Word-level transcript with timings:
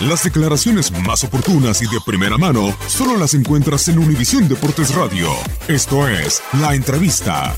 Las 0.00 0.24
declaraciones 0.24 0.90
más 0.90 1.22
oportunas 1.22 1.80
y 1.80 1.86
de 1.86 2.00
primera 2.04 2.36
mano 2.36 2.76
solo 2.88 3.16
las 3.16 3.34
encuentras 3.34 3.86
en 3.88 3.98
Univisión 3.98 4.48
Deportes 4.48 4.94
Radio. 4.94 5.28
Esto 5.68 6.08
es 6.08 6.42
La 6.60 6.74
Entrevista. 6.74 7.56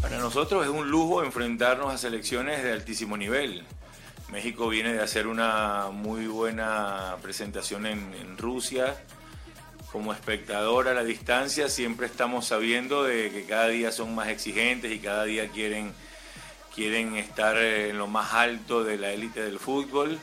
Para 0.00 0.18
nosotros 0.18 0.64
es 0.64 0.70
un 0.70 0.90
lujo 0.90 1.22
enfrentarnos 1.22 1.92
a 1.92 1.98
selecciones 1.98 2.62
de 2.62 2.72
altísimo 2.72 3.16
nivel. 3.16 3.64
México 4.32 4.68
viene 4.68 4.94
de 4.94 5.02
hacer 5.02 5.26
una 5.26 5.88
muy 5.92 6.26
buena 6.26 7.16
presentación 7.22 7.86
en, 7.86 8.14
en 8.14 8.38
Rusia. 8.38 8.96
Como 9.92 10.12
espectador 10.12 10.86
a 10.88 10.94
la 10.94 11.02
distancia 11.02 11.70
siempre 11.70 12.06
estamos 12.06 12.46
sabiendo 12.46 13.04
de 13.04 13.30
que 13.30 13.44
cada 13.44 13.68
día 13.68 13.90
son 13.90 14.14
más 14.14 14.28
exigentes 14.28 14.92
y 14.92 14.98
cada 14.98 15.24
día 15.24 15.48
quieren, 15.48 15.94
quieren 16.74 17.16
estar 17.16 17.56
en 17.56 17.96
lo 17.96 18.06
más 18.06 18.34
alto 18.34 18.84
de 18.84 18.98
la 18.98 19.12
élite 19.12 19.42
del 19.42 19.58
fútbol. 19.58 20.18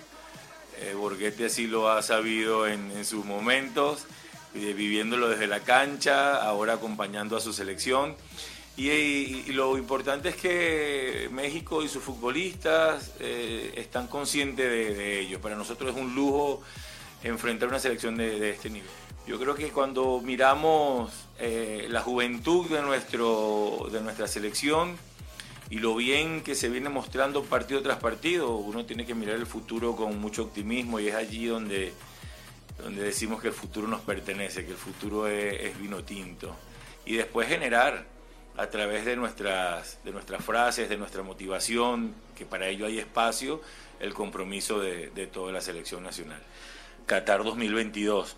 Eh, 0.82 0.94
Borghetti 0.94 1.46
así 1.46 1.66
lo 1.66 1.90
ha 1.90 2.04
sabido 2.04 2.68
en, 2.68 3.04
sus 3.06 3.26
momentos, 3.26 4.06
viviéndolo 4.54 5.30
desde 5.30 5.48
la 5.48 5.62
cancha, 5.62 6.44
ahora 6.44 6.74
acompañando 6.74 7.36
a 7.36 7.42
su 7.42 7.52
selección. 7.52 8.16
Y, 8.78 9.52
lo 9.54 9.80
importante 9.80 10.30
es 10.30 10.36
que 10.36 11.28
México 11.32 11.82
y 11.82 11.88
sus 11.88 12.04
futbolistas 12.04 13.14
eh, 13.20 13.74
están 13.78 14.08
conscientes 14.08 14.70
de, 14.70 15.22
ello. 15.22 15.42
Para 15.42 15.56
nosotros 15.56 15.96
es 15.96 16.00
un 16.00 16.14
lujo 16.14 16.62
enfrentar 17.24 17.68
una 17.68 17.80
selección 17.80 18.16
de 18.18 18.52
este 18.52 18.70
nivel. 18.70 19.05
Yo 19.28 19.40
creo 19.40 19.56
que 19.56 19.70
cuando 19.72 20.22
miramos 20.24 21.12
eh, 21.40 21.88
la 21.90 22.02
juventud 22.02 22.70
de, 22.70 22.84
nuestro, 22.84 23.88
de 23.92 24.00
nuestra 24.02 24.28
selección 24.28 24.98
y 25.72 25.80
lo 25.80 25.96
bien 25.96 26.42
que 26.42 26.54
se 26.54 26.70
viene 26.70 26.90
mostrando 26.90 27.44
partido 27.44 27.82
tras 27.82 27.98
partido, 27.98 28.56
uno 28.58 28.86
tiene 28.86 29.04
que 29.04 29.16
mirar 29.16 29.36
el 29.38 29.48
futuro 29.48 29.96
con 29.96 30.20
mucho 30.20 30.44
optimismo 30.44 31.00
y 31.00 31.08
es 31.08 31.16
allí 31.16 31.48
donde, 31.48 31.92
donde 32.78 33.02
decimos 33.02 33.42
que 33.42 33.48
el 33.48 33.56
futuro 33.56 33.88
nos 33.88 34.02
pertenece, 34.02 34.64
que 34.64 34.72
el 34.72 34.78
futuro 34.78 35.28
es, 35.28 35.60
es 35.60 35.80
vino 35.80 36.04
tinto. 36.04 36.56
Y 37.04 37.16
después 37.16 37.48
generar 37.48 38.06
a 38.58 38.68
través 38.68 39.06
de 39.06 39.16
nuestras, 39.16 39.98
de 40.06 40.12
nuestras 40.12 40.46
frases, 40.46 40.88
de 40.88 40.98
nuestra 40.98 41.24
motivación, 41.24 42.14
que 42.38 42.46
para 42.46 42.68
ello 42.68 42.86
hay 42.86 43.00
espacio, 43.00 43.60
el 44.00 44.14
compromiso 44.14 44.80
de, 44.80 45.10
de 45.10 45.26
toda 45.26 45.52
la 45.52 45.62
selección 45.62 46.04
nacional. 46.04 46.42
Qatar 47.08 47.44
2022. 47.44 48.38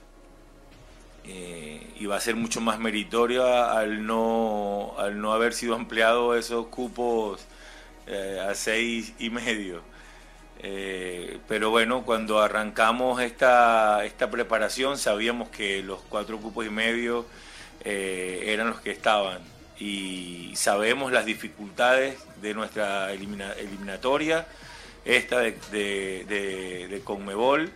Eh, 1.27 1.87
y 1.99 2.05
va 2.05 2.15
a 2.17 2.21
ser 2.21 2.35
mucho 2.35 2.61
más 2.61 2.79
meritoria 2.79 3.71
al 3.71 4.05
no, 4.05 4.93
al 4.97 5.19
no 5.21 5.33
haber 5.33 5.53
sido 5.53 5.75
ampliado 5.75 6.35
esos 6.35 6.67
cupos 6.67 7.45
eh, 8.07 8.39
a 8.47 8.55
seis 8.55 9.13
y 9.19 9.29
medio. 9.29 9.81
Eh, 10.59 11.37
pero 11.47 11.69
bueno, 11.69 12.03
cuando 12.03 12.39
arrancamos 12.41 13.21
esta, 13.21 14.03
esta 14.05 14.29
preparación 14.31 14.97
sabíamos 14.97 15.49
que 15.49 15.83
los 15.83 15.99
cuatro 16.09 16.39
cupos 16.39 16.65
y 16.65 16.69
medio 16.71 17.25
eh, 17.83 18.43
eran 18.47 18.69
los 18.69 18.79
que 18.81 18.89
estaban 18.91 19.39
y 19.79 20.51
sabemos 20.55 21.11
las 21.11 21.25
dificultades 21.25 22.17
de 22.41 22.55
nuestra 22.55 23.13
elimina- 23.13 23.53
eliminatoria, 23.59 24.47
esta 25.05 25.39
de, 25.39 25.51
de, 25.71 26.25
de- 26.27 26.87
de 26.87 26.99
Conmebol 27.01 27.71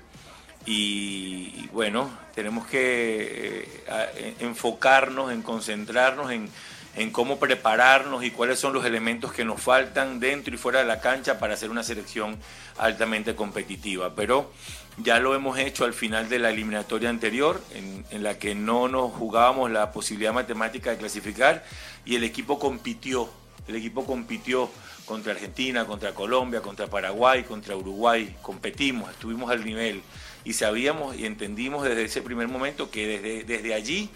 y, 0.66 1.68
bueno, 1.74 2.10
tenemos 2.36 2.68
que 2.68 3.68
eh, 3.88 4.36
en- 4.40 4.48
enfocarnos, 4.48 5.32
en 5.32 5.42
concentrarnos 5.42 6.32
en, 6.32 6.50
en 6.96 7.12
cómo 7.12 7.40
prepararnos 7.40 8.24
y 8.24 8.32
cuáles 8.32 8.60
son 8.60 8.74
los 8.74 8.86
elementos 8.86 9.34
que 9.34 9.46
nos 9.46 9.62
faltan 9.62 10.20
dentro 10.20 10.54
y 10.54 10.58
fuera 10.58 10.80
de 10.80 10.86
la 10.86 11.00
cancha 11.00 11.40
para 11.40 11.56
hacer 11.56 11.70
una 11.70 11.84
selección 11.84 12.38
altamente 12.78 13.36
competitiva. 13.36 14.14
Pero 14.16 14.52
ya 14.98 15.20
lo 15.20 15.34
hemos 15.36 15.58
hecho 15.58 15.86
al 15.86 15.94
final 15.94 16.30
de 16.30 16.40
la 16.40 16.50
eliminatoria 16.50 17.10
anterior, 17.10 17.62
en 17.74 18.24
la 18.24 18.38
que 18.38 18.56
no 18.56 18.88
nos 18.88 19.12
jugábamos 19.14 19.72
la 19.72 19.92
posibilidad 19.92 20.34
matemática 20.34 20.92
de 20.92 20.98
clasificar 20.98 21.64
y 22.06 22.16
el 22.16 22.24
equipo 22.24 22.60
compitió, 22.60 23.30
el 23.68 23.76
equipo 23.78 24.06
compitió 24.06 24.70
contra 25.06 25.34
Argentina, 25.34 25.86
contra 25.86 26.14
Colombia, 26.14 26.62
contra 26.62 26.88
Paraguay, 26.88 27.44
contra 27.44 27.76
Uruguay, 27.76 28.36
competimos, 28.42 29.10
estuvimos 29.12 29.50
al 29.50 29.64
nivel 29.66 30.02
y 30.44 30.54
sabíamos 30.54 31.16
y 31.16 31.26
entendimos 31.26 31.84
desde 31.84 32.04
ese 32.04 32.22
primer 32.22 32.48
momento 32.48 32.90
que 32.90 33.08
desde, 33.08 33.44
desde 33.44 33.74
allí 33.74 34.10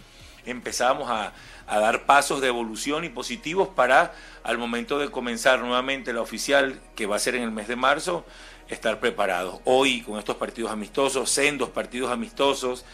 empezábamos 0.45 1.09
a, 1.09 1.33
a 1.67 1.79
dar 1.79 2.05
pasos 2.05 2.41
de 2.41 2.47
evolución 2.47 3.03
y 3.03 3.09
positivos 3.09 3.69
para 3.69 4.13
al 4.43 4.57
momento 4.57 4.99
de 4.99 5.09
comenzar 5.09 5.59
nuevamente 5.59 6.13
la 6.13 6.21
oficial, 6.21 6.79
que 6.95 7.05
va 7.05 7.15
a 7.15 7.19
ser 7.19 7.35
en 7.35 7.43
el 7.43 7.51
mes 7.51 7.67
de 7.67 7.75
marzo, 7.75 8.25
estar 8.69 8.99
preparados. 8.99 9.59
Hoy 9.65 10.01
con 10.01 10.19
estos 10.19 10.35
partidos 10.37 10.71
amistosos, 10.71 11.29
sendos 11.29 11.69
partidos 11.69 12.11
amistosos, 12.11 12.85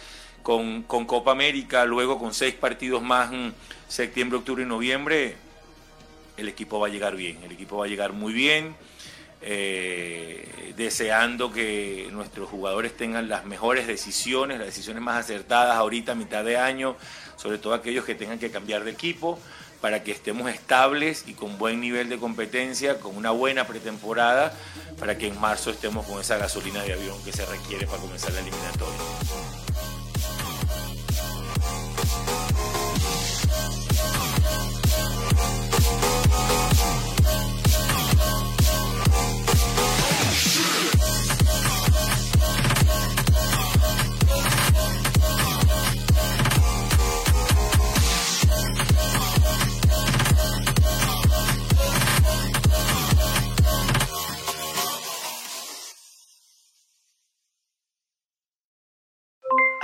con, 0.43 0.83
con 0.83 1.05
Copa 1.05 1.31
América, 1.31 1.85
luego 1.85 2.17
con 2.17 2.33
seis 2.33 2.55
partidos 2.55 3.01
más 3.01 3.31
en 3.31 3.53
septiembre, 3.87 4.39
octubre 4.39 4.63
y 4.63 4.65
noviembre, 4.65 5.35
el 6.37 6.47
equipo 6.47 6.79
va 6.79 6.87
a 6.87 6.89
llegar 6.89 7.15
bien, 7.15 7.37
el 7.43 7.51
equipo 7.51 7.77
va 7.77 7.85
a 7.85 7.87
llegar 7.87 8.13
muy 8.13 8.33
bien, 8.33 8.75
eh, 9.41 10.73
deseando 10.77 11.51
que 11.51 12.09
nuestros 12.11 12.49
jugadores 12.49 12.95
tengan 12.95 13.27
las 13.29 13.45
mejores 13.45 13.87
decisiones, 13.87 14.57
las 14.57 14.67
decisiones 14.67 15.01
más 15.01 15.17
acertadas 15.17 15.75
ahorita 15.75 16.11
a 16.11 16.15
mitad 16.15 16.43
de 16.43 16.57
año, 16.57 16.95
sobre 17.37 17.57
todo 17.57 17.73
aquellos 17.73 18.05
que 18.05 18.15
tengan 18.15 18.39
que 18.39 18.51
cambiar 18.51 18.83
de 18.83 18.91
equipo, 18.91 19.39
para 19.81 20.03
que 20.03 20.11
estemos 20.11 20.49
estables 20.51 21.23
y 21.27 21.33
con 21.33 21.57
buen 21.57 21.81
nivel 21.81 22.07
de 22.07 22.19
competencia, 22.19 22.99
con 22.99 23.17
una 23.17 23.31
buena 23.31 23.65
pretemporada, 23.65 24.53
para 24.99 25.17
que 25.17 25.27
en 25.27 25.39
marzo 25.41 25.71
estemos 25.71 26.05
con 26.05 26.21
esa 26.21 26.37
gasolina 26.37 26.83
de 26.83 26.93
avión 26.93 27.21
que 27.23 27.33
se 27.33 27.45
requiere 27.45 27.87
para 27.87 27.99
comenzar 27.99 28.31
la 28.33 28.41
eliminatoria. 28.41 29.60